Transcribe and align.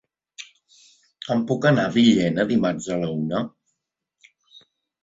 Com 1.27 1.43
puc 1.51 1.67
anar 1.73 1.85
a 1.91 1.93
Villena 1.99 2.47
dimarts 2.55 2.91
a 2.97 3.01
la 3.05 3.13
una? 3.21 3.45